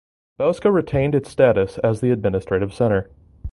Bauska 0.39 0.73
retained 0.73 1.13
its 1.13 1.29
status 1.29 1.77
as 1.83 2.01
the 2.01 2.09
administrative 2.09 2.73
center. 2.73 3.11